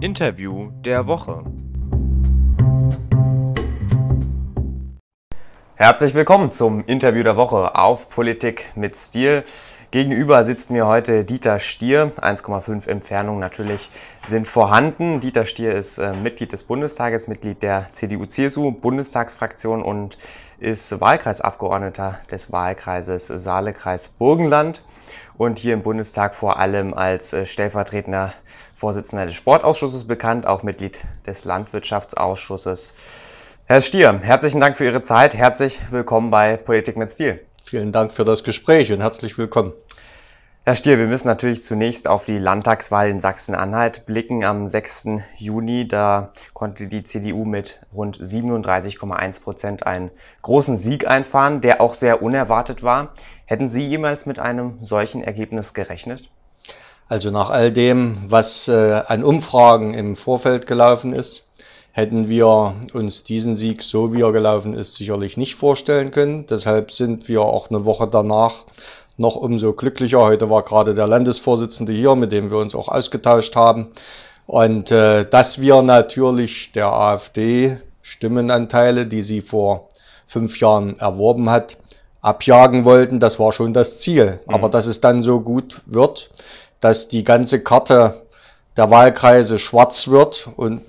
[0.00, 1.42] Interview der Woche.
[5.74, 9.42] Herzlich willkommen zum Interview der Woche auf Politik mit Stil.
[9.90, 12.12] Gegenüber sitzt mir heute Dieter Stier.
[12.16, 13.90] 1,5 Entfernungen natürlich
[14.24, 15.18] sind vorhanden.
[15.18, 20.18] Dieter Stier ist äh, Mitglied des Bundestages, Mitglied der CDU-CSU-Bundestagsfraktion und
[20.60, 24.84] ist Wahlkreisabgeordneter des Wahlkreises Saale-Kreis Burgenland
[25.36, 28.34] und hier im Bundestag vor allem als äh, stellvertretender
[28.76, 32.92] Vorsitzender des Sportausschusses bekannt, auch Mitglied des Landwirtschaftsausschusses.
[33.66, 35.34] Herr Stier, herzlichen Dank für Ihre Zeit.
[35.34, 37.40] Herzlich willkommen bei Politik mit Stil.
[37.62, 39.72] Vielen Dank für das Gespräch und herzlich willkommen.
[40.68, 44.44] Herr Stier, wir müssen natürlich zunächst auf die Landtagswahl in Sachsen-Anhalt blicken.
[44.44, 45.22] Am 6.
[45.38, 50.10] Juni, da konnte die CDU mit rund 37,1 Prozent einen
[50.42, 53.14] großen Sieg einfahren, der auch sehr unerwartet war.
[53.46, 56.28] Hätten Sie jemals mit einem solchen Ergebnis gerechnet?
[57.08, 61.48] Also nach all dem, was äh, an Umfragen im Vorfeld gelaufen ist,
[61.92, 66.44] hätten wir uns diesen Sieg, so wie er gelaufen ist, sicherlich nicht vorstellen können.
[66.46, 68.66] Deshalb sind wir auch eine Woche danach
[69.18, 70.20] noch umso glücklicher.
[70.20, 73.88] Heute war gerade der Landesvorsitzende hier, mit dem wir uns auch ausgetauscht haben.
[74.46, 79.88] Und äh, dass wir natürlich der AfD Stimmenanteile, die sie vor
[80.24, 81.76] fünf Jahren erworben hat,
[82.22, 84.40] abjagen wollten, das war schon das Ziel.
[84.46, 84.54] Mhm.
[84.54, 86.30] Aber dass es dann so gut wird,
[86.80, 88.22] dass die ganze Karte
[88.76, 90.82] der Wahlkreise schwarz wird und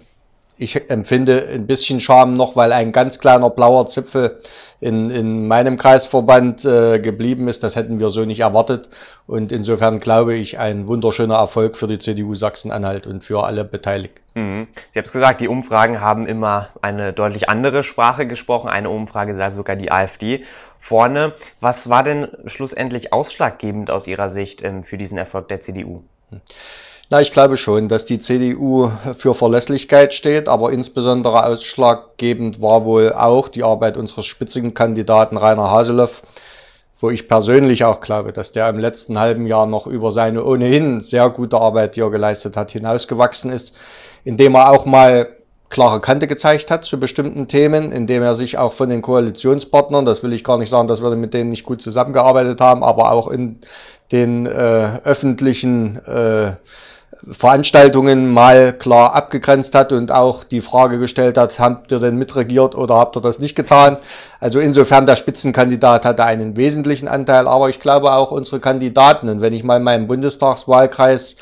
[0.59, 4.39] ich empfinde ein bisschen Scham noch, weil ein ganz kleiner blauer Zipfel
[4.81, 7.63] in, in meinem Kreisverband äh, geblieben ist.
[7.63, 8.89] Das hätten wir so nicht erwartet.
[9.25, 14.21] Und insofern glaube ich, ein wunderschöner Erfolg für die CDU Sachsen-Anhalt und für alle Beteiligten.
[14.35, 14.67] Mhm.
[14.91, 18.69] Sie haben es gesagt, die Umfragen haben immer eine deutlich andere Sprache gesprochen.
[18.69, 20.43] Eine Umfrage sah sogar die AfD
[20.77, 21.33] vorne.
[21.61, 26.03] Was war denn schlussendlich ausschlaggebend aus Ihrer Sicht ähm, für diesen Erfolg der CDU?
[26.29, 26.41] Hm.
[27.11, 33.13] Na, ich glaube schon, dass die CDU für Verlässlichkeit steht, aber insbesondere ausschlaggebend war wohl
[33.13, 36.21] auch die Arbeit unseres Spitzenkandidaten Rainer Haseloff,
[36.99, 41.01] wo ich persönlich auch glaube, dass der im letzten halben Jahr noch über seine ohnehin
[41.01, 43.75] sehr gute Arbeit, die er geleistet hat, hinausgewachsen ist,
[44.23, 45.29] indem er auch mal
[45.69, 50.21] klare Kante gezeigt hat zu bestimmten Themen, indem er sich auch von den Koalitionspartnern, das
[50.21, 53.29] will ich gar nicht sagen, dass wir mit denen nicht gut zusammengearbeitet haben, aber auch
[53.29, 53.61] in
[54.11, 56.51] den äh, öffentlichen äh,
[57.27, 62.75] Veranstaltungen mal klar abgegrenzt hat und auch die Frage gestellt hat, habt ihr denn mitregiert
[62.75, 63.97] oder habt ihr das nicht getan?
[64.39, 69.27] Also insofern der Spitzenkandidat hatte einen wesentlichen Anteil, aber ich glaube auch unsere Kandidaten.
[69.27, 71.35] Und wenn ich mal meinen Bundestagswahlkreis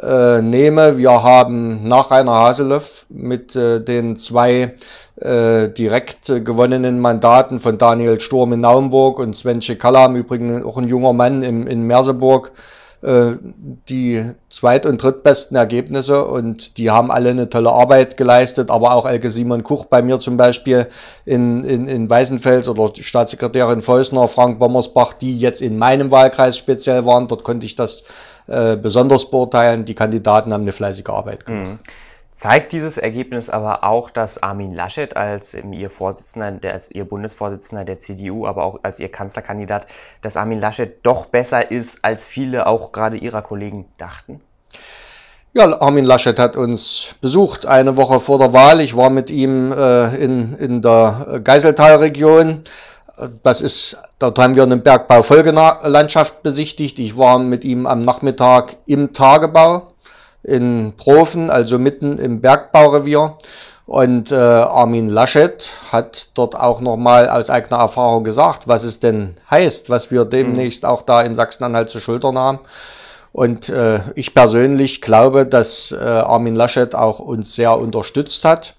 [0.00, 4.74] äh, nehme, wir haben nach Rainer Haseloff mit äh, den zwei
[5.20, 10.78] äh, direkt gewonnenen Mandaten von Daniel Sturm in Naumburg und Sven Cekalla, im Übrigen auch
[10.78, 17.12] ein junger Mann im, in Merseburg, äh, die zweit- und drittbesten Ergebnisse und die haben
[17.12, 20.88] alle eine tolle Arbeit geleistet, aber auch Elke Simon Kuch bei mir zum Beispiel
[21.24, 27.06] in, in, in Weißenfels oder Staatssekretärin Feusner, Frank Bommersbach, die jetzt in meinem Wahlkreis speziell
[27.06, 28.02] waren, dort konnte ich das
[28.48, 29.84] äh, besonders beurteilen.
[29.84, 31.68] Die Kandidaten haben eine fleißige Arbeit gemacht.
[31.68, 31.78] Mhm.
[32.38, 37.84] Zeigt dieses Ergebnis aber auch, dass Armin Laschet als ihr Vorsitzender, der, als ihr Bundesvorsitzender
[37.84, 39.88] der CDU, aber auch als ihr Kanzlerkandidat,
[40.22, 44.40] dass Armin Laschet doch besser ist, als viele auch gerade ihrer Kollegen dachten?
[45.52, 48.80] Ja, Armin Laschet hat uns besucht eine Woche vor der Wahl.
[48.82, 52.62] Ich war mit ihm äh, in, in der Geiseltalregion.
[53.42, 57.00] Das ist, dort haben wir eine Bergbaufolgelandschaft besichtigt.
[57.00, 59.87] Ich war mit ihm am Nachmittag im Tagebau
[60.48, 63.36] in Profen, also mitten im Bergbaurevier.
[63.86, 69.36] Und äh, Armin Laschet hat dort auch nochmal aus eigener Erfahrung gesagt, was es denn
[69.50, 72.58] heißt, was wir demnächst auch da in Sachsen-Anhalt zu schultern haben.
[73.32, 78.74] Und äh, ich persönlich glaube, dass äh, Armin Laschet auch uns sehr unterstützt hat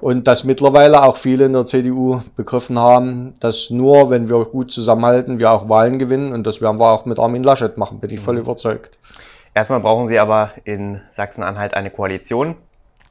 [0.00, 4.70] und dass mittlerweile auch viele in der CDU begriffen haben, dass nur wenn wir gut
[4.70, 6.32] zusammenhalten, wir auch Wahlen gewinnen.
[6.32, 8.40] Und das werden wir auch mit Armin Laschet machen, bin ich voll mhm.
[8.40, 8.98] überzeugt.
[9.54, 12.56] Erstmal brauchen Sie aber in Sachsen-Anhalt eine Koalition.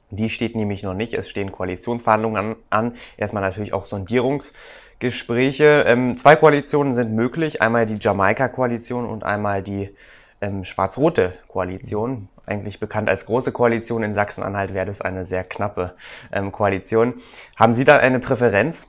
[0.10, 1.14] Die steht nämlich noch nicht.
[1.14, 2.56] Es stehen Koalitionsverhandlungen an.
[2.70, 2.96] an.
[3.18, 5.84] Erstmal natürlich auch Sondierungsgespräche.
[5.86, 7.62] Ähm, zwei Koalitionen sind möglich.
[7.62, 9.94] Einmal die Jamaika-Koalition und einmal die
[10.40, 12.30] ähm, schwarz-rote Koalition.
[12.46, 14.04] Eigentlich bekannt als große Koalition.
[14.04, 15.96] In Sachsen-Anhalt wäre das eine sehr knappe
[16.32, 17.16] ähm, Koalition.
[17.58, 18.86] Haben Sie da eine Präferenz?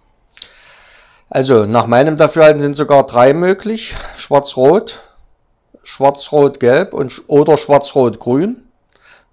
[1.31, 3.97] Also nach meinem Dafürhalten sind sogar drei möglich.
[4.17, 5.03] Schwarz-Rot,
[5.89, 8.63] Schwarz-Rot-Gelb und oder Schwarz-Rot-Grün.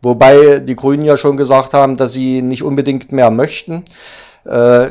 [0.01, 3.83] Wobei die Grünen ja schon gesagt haben, dass sie nicht unbedingt mehr möchten.
[4.45, 4.87] Äh,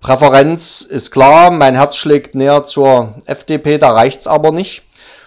[0.00, 4.82] Präferenz ist klar, mein Herz schlägt näher zur FDP, da reicht's aber nicht.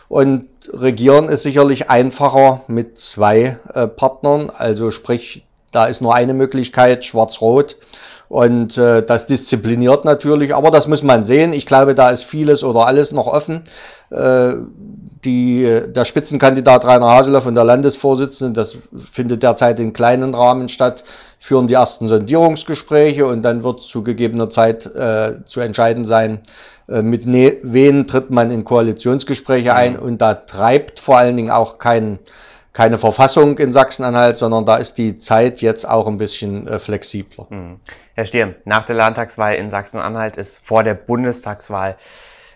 [0.10, 4.52] Und regieren ist sicherlich einfacher mit zwei äh, Partnern.
[4.56, 7.78] Also sprich, da ist nur eine Möglichkeit, schwarz-rot.
[8.28, 11.54] Und äh, das diszipliniert natürlich, aber das muss man sehen.
[11.54, 13.64] Ich glaube, da ist vieles oder alles noch offen.
[14.10, 14.54] Äh,
[15.24, 18.78] die, der Spitzenkandidat Rainer Haseloff und der Landesvorsitzende, das
[19.12, 21.04] findet derzeit in kleinen Rahmen statt,
[21.40, 26.42] führen die ersten Sondierungsgespräche und dann wird zu gegebener Zeit äh, zu entscheiden sein,
[26.88, 31.52] äh, mit ne wen tritt man in Koalitionsgespräche ein und da treibt vor allen Dingen
[31.52, 32.20] auch kein,
[32.76, 37.48] keine Verfassung in Sachsen-Anhalt, sondern da ist die Zeit jetzt auch ein bisschen äh, flexibler.
[37.50, 37.80] Mhm.
[38.16, 41.96] Herr Stier, nach der Landtagswahl in Sachsen-Anhalt ist vor der Bundestagswahl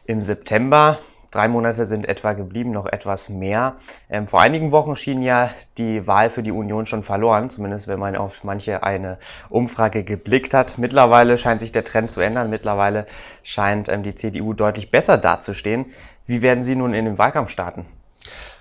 [0.05, 0.99] im September
[1.31, 3.75] Drei Monate sind etwa geblieben, noch etwas mehr.
[4.09, 7.99] Ähm, vor einigen Wochen schien ja die Wahl für die Union schon verloren, zumindest wenn
[7.99, 9.19] man auf manche eine
[9.49, 10.79] Umfrage geblickt hat.
[10.79, 12.49] Mittlerweile scheint sich der Trend zu ändern.
[12.49, 13.05] Mittlerweile
[13.43, 15.85] scheint ähm, die CDU deutlich besser dazustehen.
[16.25, 17.85] Wie werden Sie nun in den Wahlkampf starten?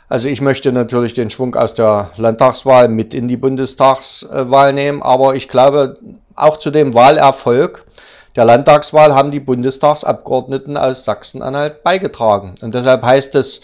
[0.09, 5.35] Also ich möchte natürlich den Schwung aus der Landtagswahl mit in die Bundestagswahl nehmen, aber
[5.35, 5.99] ich glaube
[6.35, 7.85] auch zu dem Wahlerfolg
[8.37, 12.55] der Landtagswahl haben die Bundestagsabgeordneten aus Sachsen-Anhalt beigetragen.
[12.63, 13.63] Und deshalb heißt es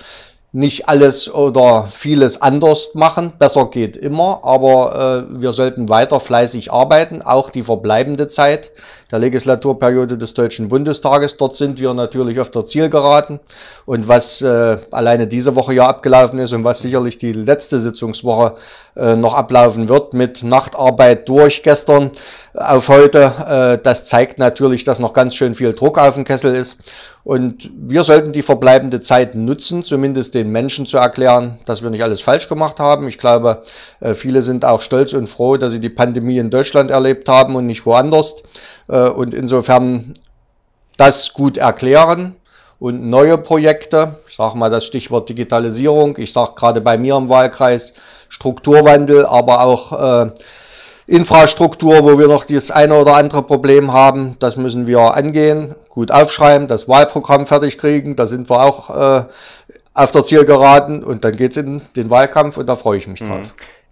[0.51, 3.33] nicht alles oder vieles anders machen.
[3.39, 8.73] Besser geht immer, aber äh, wir sollten weiter fleißig arbeiten, auch die verbleibende Zeit
[9.15, 11.37] der Legislaturperiode des Deutschen Bundestages.
[11.37, 13.39] Dort sind wir natürlich auf der Zielgeraden.
[13.87, 18.57] Und was äh, alleine diese Woche ja abgelaufen ist und was sicherlich die letzte Sitzungswoche
[18.97, 22.11] äh, noch ablaufen wird mit Nachtarbeit durch gestern
[22.55, 26.53] auf heute, äh, das zeigt natürlich, dass noch ganz schön viel Druck auf dem Kessel
[26.53, 26.77] ist.
[27.25, 32.03] Und wir sollten die verbleibende Zeit nutzen, zumindest den Menschen zu erklären, dass wir nicht
[32.03, 33.09] alles falsch gemacht haben.
[33.09, 33.63] Ich glaube,
[34.01, 37.57] äh, viele sind auch stolz und froh, dass sie die Pandemie in Deutschland erlebt haben
[37.57, 38.37] und nicht woanders.
[38.89, 40.15] Äh, und insofern
[40.97, 42.37] das gut erklären
[42.79, 47.29] und neue Projekte, ich sage mal das Stichwort Digitalisierung, ich sage gerade bei mir im
[47.29, 47.95] Wahlkreis
[48.29, 50.31] Strukturwandel, aber auch äh,
[51.07, 56.11] Infrastruktur, wo wir noch das eine oder andere Problem haben, das müssen wir angehen, gut
[56.11, 59.25] aufschreiben, das Wahlprogramm fertig kriegen, da sind wir auch äh,
[59.93, 63.43] auf der Zielgeraden und dann geht's in den Wahlkampf und da freue ich mich mhm.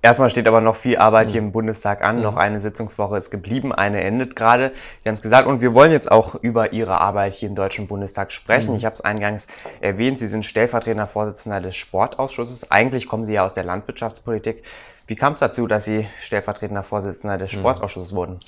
[0.05, 2.17] Erstmal steht aber noch viel Arbeit hier im Bundestag an.
[2.17, 2.23] Mhm.
[2.23, 4.73] Noch eine Sitzungswoche ist geblieben, eine endet gerade.
[5.03, 7.87] Sie haben es gesagt und wir wollen jetzt auch über Ihre Arbeit hier im Deutschen
[7.87, 8.73] Bundestag sprechen.
[8.73, 8.79] Mhm.
[8.79, 9.47] Ich habe es eingangs
[9.81, 12.69] erwähnt, Sie sind stellvertretender Vorsitzender des Sportausschusses.
[12.73, 14.65] Eigentlich kommen Sie ja aus der Landwirtschaftspolitik.
[15.07, 17.59] Wie kam es dazu, dass Sie stellvertretender Vorsitzender des mhm.
[17.59, 18.41] Sportausschusses wurden?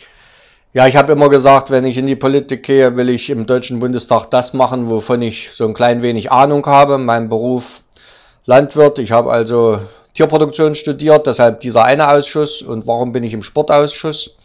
[0.72, 3.78] Ja, ich habe immer gesagt, wenn ich in die Politik gehe, will ich im Deutschen
[3.78, 6.98] Bundestag das machen, wovon ich so ein klein wenig Ahnung habe.
[6.98, 7.82] Mein Beruf
[8.44, 8.98] Landwirt.
[8.98, 9.78] Ich habe also
[10.14, 12.62] Tierproduktion studiert, deshalb dieser eine Ausschuss.
[12.62, 14.36] Und warum bin ich im Sportausschuss?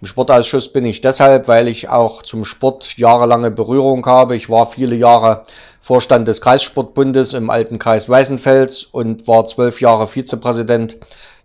[0.00, 4.36] Im Sportausschuss bin ich deshalb, weil ich auch zum Sport jahrelange Berührung habe.
[4.36, 5.42] Ich war viele Jahre
[5.80, 10.98] Vorstand des Kreissportbundes im alten Kreis Weißenfels und war zwölf Jahre Vizepräsident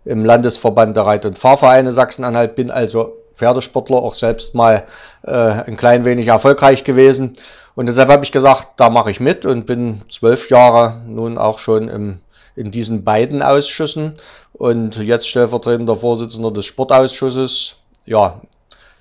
[0.04, 4.84] im Landesverband der Reit- und Fahrvereine Sachsen-Anhalt, bin also Pferdesportler, auch selbst mal
[5.22, 7.32] äh, ein klein wenig erfolgreich gewesen.
[7.74, 11.58] Und deshalb habe ich gesagt, da mache ich mit und bin zwölf Jahre nun auch
[11.58, 12.20] schon im,
[12.56, 14.14] in diesen beiden Ausschüssen
[14.52, 17.76] und jetzt stellvertretender Vorsitzender des Sportausschusses.
[18.06, 18.40] Ja,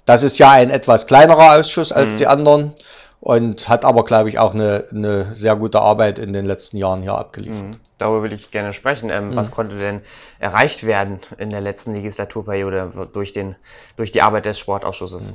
[0.05, 2.17] das ist ja ein etwas kleinerer Ausschuss als mhm.
[2.17, 2.73] die anderen
[3.23, 7.01] und hat aber, glaube ich, auch eine, eine sehr gute Arbeit in den letzten Jahren
[7.01, 7.63] hier abgeliefert.
[7.63, 7.79] Mhm.
[7.97, 9.09] Darüber will ich gerne sprechen.
[9.09, 9.35] Ähm, mhm.
[9.37, 10.01] Was konnte denn
[10.39, 13.55] erreicht werden in der letzten Legislaturperiode durch, den,
[13.95, 15.33] durch die Arbeit des Sportausschusses?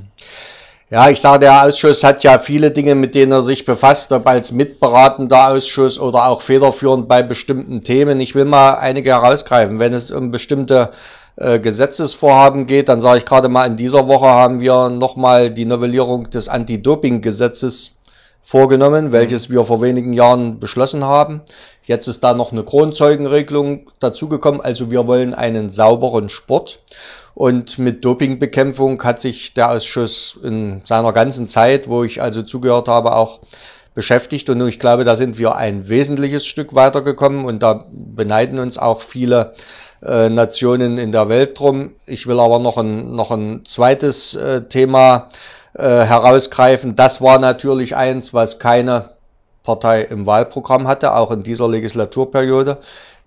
[0.91, 4.27] Ja, ich sage, der Ausschuss hat ja viele Dinge, mit denen er sich befasst, ob
[4.27, 8.19] als mitberatender Ausschuss oder auch federführend bei bestimmten Themen.
[8.19, 9.77] Ich will mal einige herausgreifen.
[9.77, 10.89] Wenn es um bestimmte
[11.35, 15.65] äh, Gesetzesvorhaben geht, dann sage ich gerade mal, in dieser Woche haben wir nochmal die
[15.65, 17.98] Novellierung des Anti-Doping-Gesetzes
[18.43, 19.11] vorgenommen, mhm.
[19.11, 21.41] welches wir vor wenigen Jahren beschlossen haben.
[21.83, 24.61] Jetzt ist da noch eine Kronzeugenregelung dazugekommen.
[24.61, 26.79] Also wir wollen einen sauberen Sport.
[27.33, 32.87] Und mit Dopingbekämpfung hat sich der Ausschuss in seiner ganzen Zeit, wo ich also zugehört
[32.87, 33.39] habe, auch
[33.95, 34.49] beschäftigt.
[34.49, 37.45] Und ich glaube, da sind wir ein wesentliches Stück weitergekommen.
[37.45, 39.53] Und da beneiden uns auch viele
[40.03, 41.91] äh, Nationen in der Welt drum.
[42.05, 45.29] Ich will aber noch ein, noch ein zweites äh, Thema
[45.73, 46.95] äh, herausgreifen.
[46.95, 49.11] Das war natürlich eins, was keine
[49.63, 52.77] Partei im Wahlprogramm hatte, auch in dieser Legislaturperiode,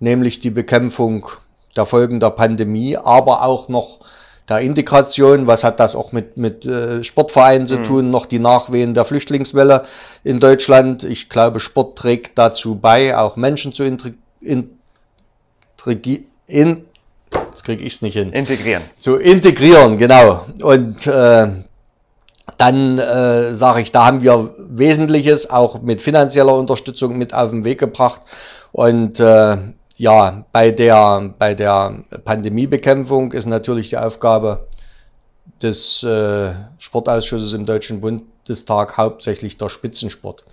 [0.00, 1.26] nämlich die Bekämpfung
[1.76, 4.00] der Folgen der Pandemie, aber auch noch
[4.49, 7.82] der Integration, was hat das auch mit, mit äh, Sportvereinen zu mhm.
[7.84, 9.82] tun, noch die Nachwehen der Flüchtlingswelle
[10.25, 11.04] in Deutschland.
[11.04, 14.78] Ich glaube, Sport trägt dazu bei, auch Menschen zu integrieren
[16.46, 16.84] in,
[17.30, 18.32] jetzt kriege ich es nicht hin.
[18.32, 18.82] Integrieren.
[18.99, 20.44] Zu integrieren, genau.
[20.62, 21.49] Und äh,
[22.62, 27.64] dann äh, sage ich, da haben wir Wesentliches auch mit finanzieller Unterstützung mit auf den
[27.64, 28.21] Weg gebracht.
[28.71, 29.57] Und äh,
[29.97, 34.69] ja, bei der, bei der Pandemiebekämpfung ist natürlich die Aufgabe
[35.61, 40.45] des äh, Sportausschusses im Deutschen Bundestag hauptsächlich der Spitzensport.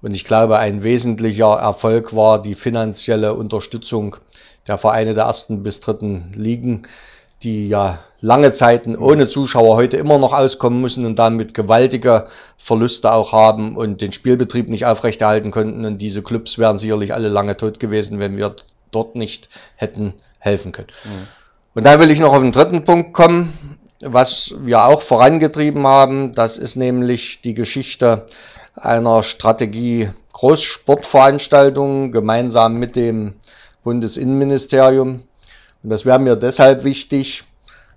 [0.00, 4.16] Und ich glaube, ein wesentlicher Erfolg war die finanzielle Unterstützung
[4.66, 6.86] der Vereine der ersten bis dritten Ligen,
[7.42, 12.26] die ja lange Zeiten ohne Zuschauer heute immer noch auskommen müssen und damit gewaltige
[12.58, 15.84] Verluste auch haben und den Spielbetrieb nicht aufrechterhalten konnten.
[15.84, 18.54] Und diese Clubs wären sicherlich alle lange tot gewesen, wenn wir
[18.90, 20.88] dort nicht hätten helfen können.
[21.04, 21.28] Mhm.
[21.74, 26.34] Und dann will ich noch auf den dritten Punkt kommen, was wir auch vorangetrieben haben.
[26.34, 28.26] Das ist nämlich die Geschichte
[28.74, 33.34] einer Strategie Großsportveranstaltungen gemeinsam mit dem
[33.82, 35.24] Bundesinnenministerium.
[35.82, 37.44] Und das wäre mir deshalb wichtig,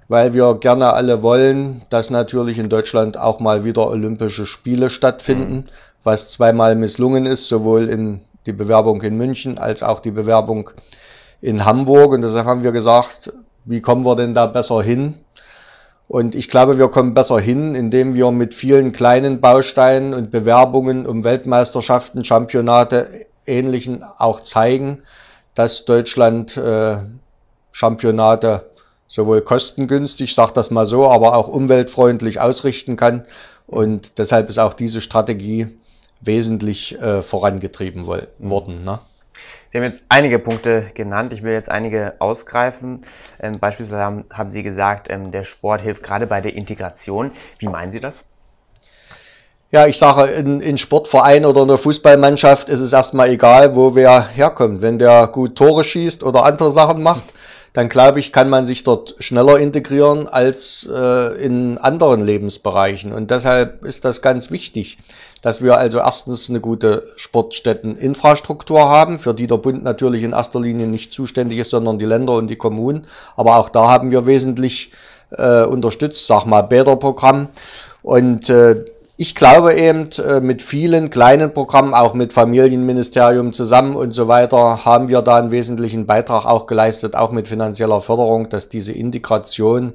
[0.08, 5.66] weil wir gerne alle wollen, dass natürlich in Deutschland auch mal wieder Olympische Spiele stattfinden,
[6.04, 10.70] was zweimal misslungen ist, sowohl in die Bewerbung in München als auch die Bewerbung
[11.42, 12.12] in Hamburg.
[12.14, 13.34] Und deshalb haben wir gesagt,
[13.66, 15.16] wie kommen wir denn da besser hin?
[16.08, 21.06] Und ich glaube, wir kommen besser hin, indem wir mit vielen kleinen Bausteinen und Bewerbungen
[21.06, 25.02] um Weltmeisterschaften, Championate, ähnlichen auch zeigen,
[25.56, 26.98] dass Deutschland äh,
[27.74, 28.70] Championate
[29.10, 33.24] sowohl kostengünstig, sag das mal so, aber auch umweltfreundlich ausrichten kann.
[33.68, 35.68] Und deshalb ist auch diese Strategie
[36.22, 38.82] wesentlich äh, vorangetrieben worden.
[38.82, 39.00] Ne?
[39.72, 41.34] Sie haben jetzt einige Punkte genannt.
[41.34, 43.04] Ich will jetzt einige ausgreifen.
[43.42, 47.32] Ähm, beispielsweise haben, haben, Sie gesagt, ähm, der Sport hilft gerade bei der Integration.
[47.60, 48.26] Wie meinen Sie das?
[49.72, 53.96] Ja, ich sage, in, in Sportverein oder in der Fußballmannschaft ist es erstmal egal, wo
[53.96, 54.84] wer herkommt.
[54.84, 57.34] Wenn der gut Tore schießt oder andere Sachen macht,
[57.74, 63.12] dann glaube ich, kann man sich dort schneller integrieren als äh, in anderen Lebensbereichen.
[63.12, 65.00] Und deshalb ist das ganz wichtig,
[65.42, 70.60] dass wir also erstens eine gute Sportstätteninfrastruktur haben, für die der Bund natürlich in erster
[70.60, 73.08] Linie nicht zuständig ist, sondern die Länder und die Kommunen.
[73.36, 74.92] Aber auch da haben wir wesentlich
[75.32, 77.50] äh, unterstützt, sag mal, Bäderprogramm.
[78.04, 78.86] Und äh,
[79.24, 84.84] ich glaube eben, äh, mit vielen kleinen Programmen, auch mit Familienministerium zusammen und so weiter,
[84.84, 89.94] haben wir da einen wesentlichen Beitrag auch geleistet, auch mit finanzieller Förderung, dass diese Integration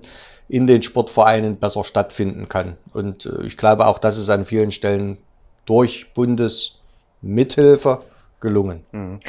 [0.48, 2.78] in den Sportvereinen besser stattfinden kann.
[2.94, 5.18] Und äh, ich glaube auch, das ist an vielen Stellen
[5.66, 7.98] durch Bundesmithilfe
[8.40, 8.86] gelungen.
[8.92, 9.20] Mhm.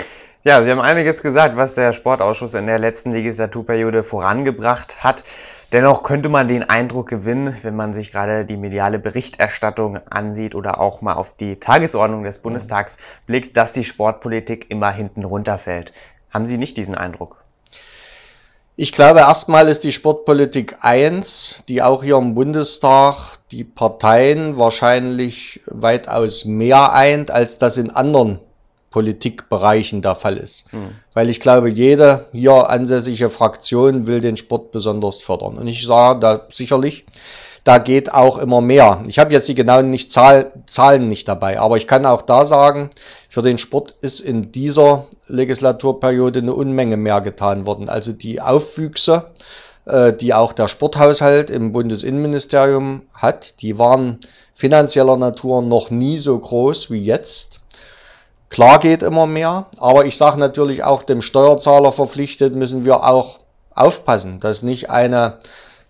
[0.46, 5.26] Ja, Sie haben einiges gesagt, was der Sportausschuss in der letzten Legislaturperiode vorangebracht hat.
[5.72, 10.80] Dennoch könnte man den Eindruck gewinnen, wenn man sich gerade die mediale Berichterstattung ansieht oder
[10.80, 12.98] auch mal auf die Tagesordnung des Bundestags
[13.28, 15.94] blickt, dass die Sportpolitik immer hinten runterfällt.
[16.32, 17.44] Haben Sie nicht diesen Eindruck?
[18.78, 25.62] Ich glaube, erstmal ist die Sportpolitik eins, die auch hier im Bundestag die Parteien wahrscheinlich
[25.66, 28.40] weitaus mehr eint, als das in anderen
[28.92, 30.72] Politikbereichen der Fall ist.
[30.74, 30.96] Mhm.
[31.14, 35.58] Weil ich glaube, jede hier ansässige Fraktion will den Sport besonders fördern.
[35.58, 37.06] Und ich sage da sicherlich,
[37.64, 39.04] da geht auch immer mehr.
[39.08, 42.46] Ich habe jetzt die genauen nicht Zahl, Zahlen nicht dabei, aber ich kann auch da
[42.46, 42.90] sagen,
[43.30, 47.90] für den Sport ist in dieser Legislaturperiode eine Unmenge mehr getan worden.
[47.90, 49.28] Also die Aufwüchse,
[49.86, 54.20] äh, die auch der Sporthaushalt im Bundesinnenministerium hat, die waren
[54.56, 57.60] finanzieller Natur noch nie so groß wie jetzt.
[58.50, 63.40] Klar geht immer mehr, aber ich sage natürlich auch dem Steuerzahler verpflichtet, müssen wir auch
[63.76, 65.38] aufpassen, dass nicht eine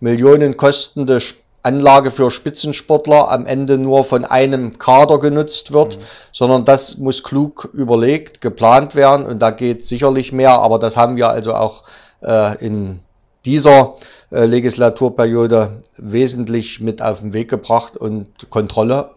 [0.02, 1.20] millionenkostende
[1.62, 6.02] Anlage für Spitzensportler am Ende nur von einem Kader genutzt wird, mhm.
[6.32, 11.16] sondern das muss klug überlegt, geplant werden und da geht sicherlich mehr, aber das haben
[11.16, 11.84] wir also auch
[12.22, 13.00] äh, in
[13.46, 13.96] dieser
[14.32, 19.12] äh, Legislaturperiode wesentlich mit auf den Weg gebracht und Kontrolle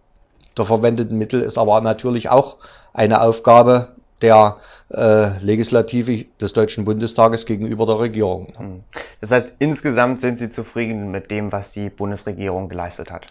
[0.56, 2.56] der verwendeten Mittel ist aber natürlich auch
[2.92, 3.88] eine Aufgabe
[4.22, 4.56] der
[4.94, 8.52] äh, Legislative des Deutschen Bundestages gegenüber der Regierung.
[8.56, 8.80] Hm.
[9.20, 13.26] Das heißt, insgesamt sind Sie zufrieden mit dem, was die Bundesregierung geleistet hat?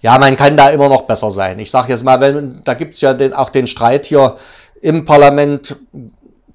[0.00, 1.58] Ja, man kann da immer noch besser sein.
[1.58, 4.36] Ich sage jetzt mal, wenn, da gibt es ja den, auch den Streit hier
[4.82, 5.76] im Parlament,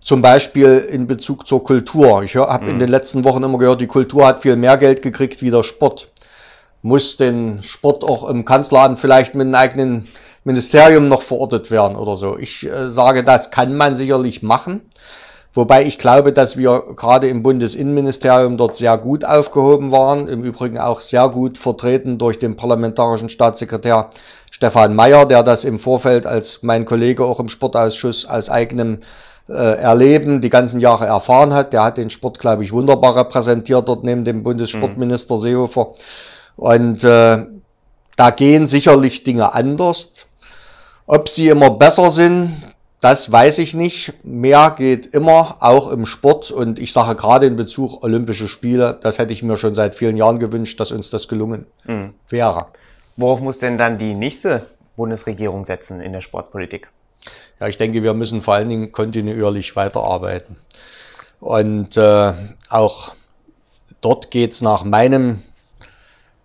[0.02, 2.24] zum Beispiel in Bezug zur Kultur.
[2.24, 2.70] Ich habe mhm.
[2.70, 2.80] in hm.
[2.80, 6.12] den letzten Wochen immer gehört, die Kultur hat viel mehr Geld gekriegt wie der Sport.
[6.82, 10.08] Muss den Sport auch im Kanzleramt vielleicht mit einem eigenen
[10.44, 12.38] Ministerium noch verortet werden oder so.
[12.38, 14.82] Ich äh, sage, das kann man sicherlich machen.
[15.54, 20.28] Wobei ich glaube, dass wir gerade im Bundesinnenministerium dort sehr gut aufgehoben waren.
[20.28, 24.10] Im Übrigen auch sehr gut vertreten durch den parlamentarischen Staatssekretär
[24.52, 29.00] Stefan Mayer, der das im Vorfeld als mein Kollege auch im Sportausschuss aus eigenem
[29.50, 31.74] äh, Erleben die ganzen Jahre erfahren hat.
[31.74, 35.42] Der hat den Sport, glaube ich, wunderbar repräsentiert dort neben dem Bundessportminister mhm.
[35.42, 35.94] Seehofer.
[36.60, 37.46] Und äh,
[38.18, 40.28] da gehen sicherlich Dinge anders.
[41.06, 42.52] Ob sie immer besser sind,
[43.00, 44.14] das weiß ich nicht.
[44.26, 46.52] Mehr geht immer, auch im Sport.
[46.52, 50.18] Und ich sage gerade in Bezug Olympische Spiele, das hätte ich mir schon seit vielen
[50.18, 52.14] Jahren gewünscht, dass uns das gelungen mhm.
[52.28, 52.66] wäre.
[53.16, 54.66] Worauf muss denn dann die nächste
[54.98, 56.90] Bundesregierung setzen in der Sportpolitik?
[57.62, 60.58] Ja, ich denke, wir müssen vor allen Dingen kontinuierlich weiterarbeiten.
[61.40, 62.34] Und äh,
[62.70, 63.14] auch
[64.02, 65.42] dort geht es nach meinem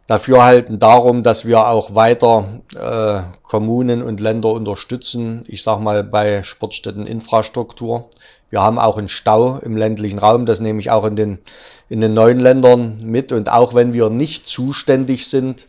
[0.06, 6.42] Dafürhalten darum, dass wir auch weiter äh, Kommunen und Länder unterstützen, ich sage mal bei
[6.42, 8.10] Sportstätteninfrastruktur.
[8.50, 11.38] Wir haben auch einen Stau im ländlichen Raum, das nehme ich auch in den,
[11.88, 13.32] in den neuen Ländern mit.
[13.32, 15.66] Und auch wenn wir nicht zuständig sind,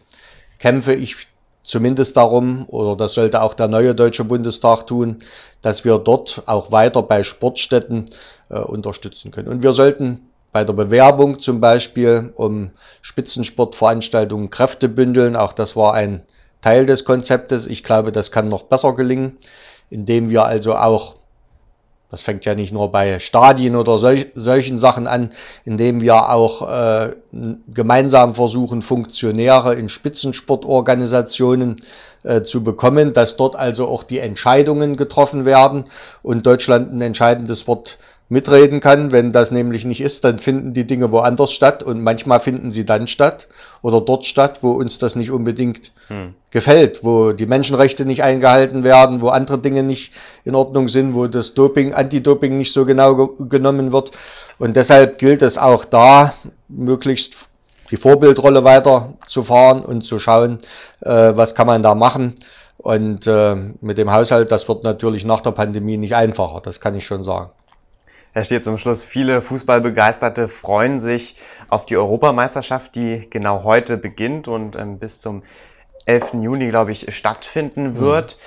[0.59, 1.15] kämpfe ich
[1.63, 5.17] zumindest darum, oder das sollte auch der neue Deutsche Bundestag tun,
[5.61, 8.05] dass wir dort auch weiter bei Sportstätten
[8.49, 9.47] äh, unterstützen können.
[9.47, 12.71] Und wir sollten bei der Bewerbung zum Beispiel um
[13.01, 15.35] Spitzensportveranstaltungen Kräfte bündeln.
[15.35, 16.21] Auch das war ein
[16.61, 17.67] Teil des Konzeptes.
[17.67, 19.37] Ich glaube, das kann noch besser gelingen,
[19.89, 21.15] indem wir also auch,
[22.09, 25.33] das fängt ja nicht nur bei Stadien oder solch, solchen Sachen an,
[25.65, 27.15] indem wir auch äh,
[27.67, 31.75] gemeinsam versuchen, Funktionäre in Spitzensportorganisationen
[32.23, 35.83] äh, zu bekommen, dass dort also auch die Entscheidungen getroffen werden
[36.23, 37.97] und Deutschland ein entscheidendes Wort
[38.29, 39.11] mitreden kann.
[39.11, 42.85] Wenn das nämlich nicht ist, dann finden die Dinge woanders statt und manchmal finden sie
[42.85, 43.47] dann statt
[43.81, 46.33] oder dort statt, wo uns das nicht unbedingt hm.
[46.51, 50.11] gefällt, wo die Menschenrechte nicht eingehalten werden, wo andere Dinge nicht
[50.43, 54.11] in Ordnung sind, wo das Doping, Anti-Doping nicht so genau ge genommen wird.
[54.57, 56.33] Und deshalb gilt es auch da,
[56.67, 57.49] möglichst
[57.91, 60.59] die Vorbildrolle weiter zu fahren und zu schauen,
[61.01, 62.33] äh, was kann man da machen.
[62.77, 66.95] Und äh, mit dem Haushalt, das wird natürlich nach der Pandemie nicht einfacher, das kann
[66.95, 67.49] ich schon sagen.
[68.35, 71.37] Da steht zum Schluss, viele Fußballbegeisterte freuen sich
[71.69, 75.41] auf die Europameisterschaft, die genau heute beginnt und ähm, bis zum
[76.05, 76.33] 11.
[76.41, 77.99] Juni, glaube ich, stattfinden mhm.
[78.01, 78.35] wird.
[78.35, 78.41] Mhm.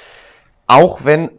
[0.66, 1.30] Auch wenn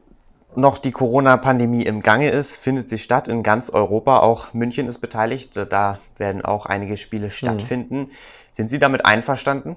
[0.56, 4.18] noch die Corona-Pandemie im Gange ist, findet sie statt in ganz Europa.
[4.18, 5.56] Auch München ist beteiligt.
[5.70, 7.32] Da werden auch einige Spiele mhm.
[7.32, 7.98] stattfinden.
[8.00, 8.12] Mhm.
[8.52, 9.76] Sind Sie damit einverstanden?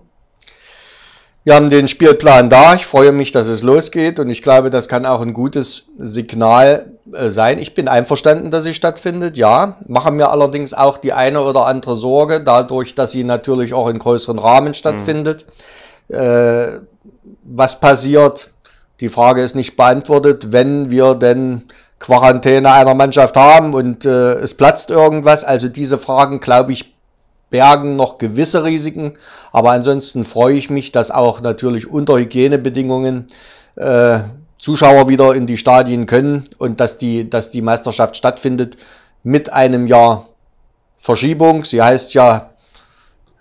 [1.45, 2.75] Wir haben den Spielplan da.
[2.75, 6.93] Ich freue mich, dass es losgeht und ich glaube, das kann auch ein gutes Signal
[7.13, 7.59] äh, sein.
[7.59, 9.77] Ich bin einverstanden, dass sie stattfindet, ja.
[9.89, 13.99] Mache mir allerdings auch die eine oder andere Sorge, dadurch, dass sie natürlich auch in
[13.99, 15.47] größeren Rahmen stattfindet.
[16.09, 16.15] Mhm.
[16.17, 16.67] Äh,
[17.43, 18.51] was passiert?
[19.01, 21.65] Die Frage ist nicht beantwortet, wenn wir denn
[21.99, 25.43] Quarantäne einer Mannschaft haben und äh, es platzt irgendwas.
[25.45, 26.92] Also diese Fragen, glaube ich,
[27.53, 29.13] bergen noch gewisse Risiken,
[29.53, 33.29] aber ansonsten freue ich mich, dass auch natürlich unter Hygienebedingungen
[33.77, 34.21] äh,
[34.59, 38.77] Zuschauer wieder in die Stadien können und dass die, dass die Meisterschaft stattfindet
[39.23, 40.29] mit einem Jahr
[40.97, 41.65] Verschiebung.
[41.65, 42.51] Sie heißt ja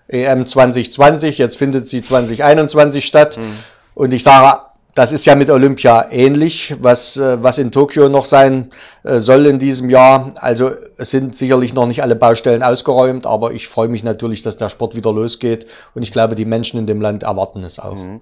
[0.08, 3.38] EM 2020, jetzt findet sie 2021 statt.
[3.38, 3.58] Mhm.
[3.94, 4.62] Und ich sage
[4.94, 8.70] das ist ja mit Olympia ähnlich, was, äh, was in Tokio noch sein
[9.04, 10.34] äh, soll in diesem Jahr.
[10.36, 14.56] Also es sind sicherlich noch nicht alle Baustellen ausgeräumt, aber ich freue mich natürlich, dass
[14.56, 17.96] der Sport wieder losgeht und ich glaube, die Menschen in dem Land erwarten es auch.
[17.96, 18.20] Mhm.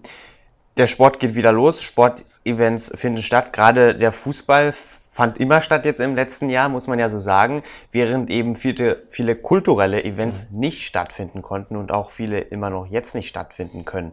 [0.76, 4.72] Der Sport geht wieder los, Sportevents finden statt, gerade der Fußball
[5.10, 9.02] fand immer statt jetzt im letzten Jahr, muss man ja so sagen, während eben viele,
[9.10, 10.60] viele kulturelle Events mhm.
[10.60, 14.12] nicht stattfinden konnten und auch viele immer noch jetzt nicht stattfinden können.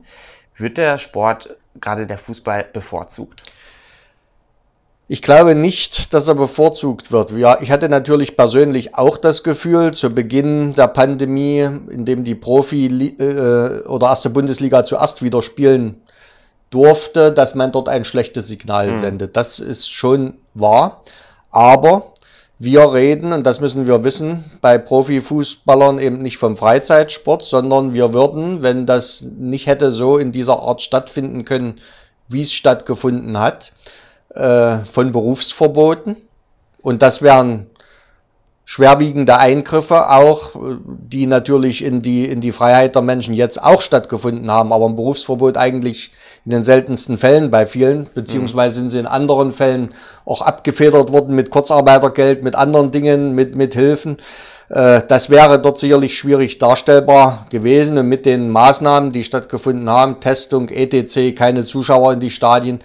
[0.58, 3.44] Wird der Sport, gerade der Fußball, bevorzugt?
[5.10, 7.32] Ich glaube nicht, dass er bevorzugt wird.
[7.32, 12.36] Ja, ich hatte natürlich persönlich auch das Gefühl, zu Beginn der Pandemie, in dem die
[12.36, 16.02] Profi- äh, oder erste Bundesliga zuerst wieder spielen
[16.72, 18.98] durfte, dass man dort ein schlechtes Signal mhm.
[18.98, 19.38] sendet.
[19.38, 21.02] Das ist schon wahr.
[21.52, 22.12] Aber
[22.60, 28.14] wir reden, und das müssen wir wissen, bei Profifußballern eben nicht vom Freizeitsport, sondern wir
[28.14, 31.80] würden, wenn das nicht hätte so in dieser Art stattfinden können,
[32.28, 33.74] wie es stattgefunden hat,
[34.34, 36.18] äh, von Berufsverboten.
[36.82, 37.68] Und das wären
[38.70, 40.52] schwerwiegende Eingriffe auch,
[40.84, 44.98] die natürlich in die, in die Freiheit der Menschen jetzt auch stattgefunden haben, aber ein
[44.98, 46.12] Berufsverbot eigentlich
[46.44, 49.92] in den seltensten Fällen bei vielen, beziehungsweise sind sie in anderen Fällen
[50.26, 54.18] auch abgefedert worden mit Kurzarbeitergeld, mit anderen Dingen, mit, mit Hilfen.
[54.68, 60.20] Äh, das wäre dort sicherlich schwierig darstellbar gewesen und mit den Maßnahmen, die stattgefunden haben,
[60.20, 62.80] Testung, etc., keine Zuschauer in die Stadien,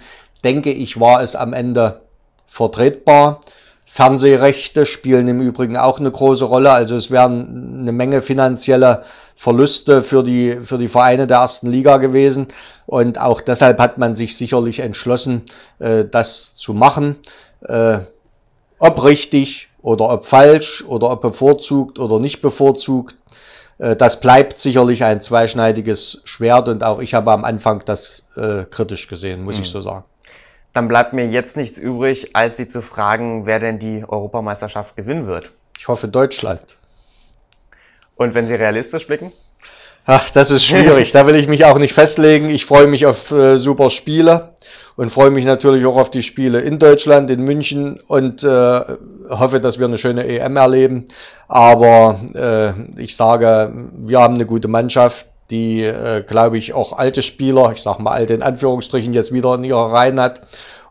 [0.45, 1.99] denke ich, war es am Ende
[2.45, 3.41] vertretbar.
[3.85, 6.71] Fernsehrechte spielen im Übrigen auch eine große Rolle.
[6.71, 9.03] Also es wären eine Menge finanzielle
[9.35, 12.47] Verluste für die, für die Vereine der ersten Liga gewesen.
[12.85, 15.43] Und auch deshalb hat man sich sicherlich entschlossen,
[15.79, 17.17] äh, das zu machen.
[17.61, 17.99] Äh,
[18.79, 23.15] ob richtig oder ob falsch oder ob bevorzugt oder nicht bevorzugt,
[23.77, 26.67] äh, das bleibt sicherlich ein zweischneidiges Schwert.
[26.67, 28.23] Und auch ich habe am Anfang das
[28.71, 29.61] kritisch gesehen, muss mhm.
[29.61, 30.05] ich so sagen.
[30.73, 35.27] Dann bleibt mir jetzt nichts übrig, als Sie zu fragen, wer denn die Europameisterschaft gewinnen
[35.27, 35.51] wird.
[35.77, 36.77] Ich hoffe Deutschland.
[38.15, 39.31] Und wenn Sie realistisch blicken?
[40.05, 41.11] Ach, das ist schwierig.
[41.11, 42.49] da will ich mich auch nicht festlegen.
[42.49, 44.53] Ich freue mich auf äh, super Spiele
[44.95, 48.81] und freue mich natürlich auch auf die Spiele in Deutschland, in München und äh,
[49.29, 51.05] hoffe, dass wir eine schöne EM erleben.
[51.47, 57.21] Aber äh, ich sage, wir haben eine gute Mannschaft, die, äh, glaube ich, auch alte
[57.21, 60.41] Spieler, ich sage mal alte in Anführungsstrichen, jetzt wieder in ihrer Reihen hat.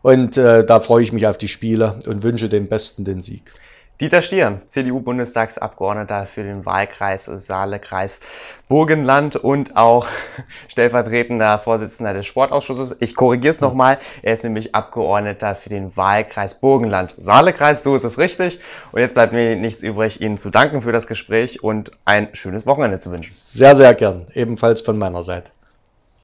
[0.01, 3.53] Und äh, da freue ich mich auf die Spiele und wünsche dem Besten den Sieg.
[4.03, 8.19] Dieter Stier, CDU-Bundestagsabgeordneter für den Wahlkreis Saale-Kreis
[8.67, 10.07] Burgenland und auch
[10.67, 12.97] stellvertretender Vorsitzender des Sportausschusses.
[12.99, 13.99] Ich korrigiere es nochmal.
[14.21, 17.15] Er ist nämlich Abgeordneter für den Wahlkreis Burgenland.
[17.17, 18.59] Saale-Kreis, so ist es richtig.
[18.91, 22.65] Und jetzt bleibt mir nichts übrig, Ihnen zu danken für das Gespräch und ein schönes
[22.65, 23.31] Wochenende zu wünschen.
[23.31, 24.27] Sehr, sehr gern.
[24.33, 25.51] Ebenfalls von meiner Seite.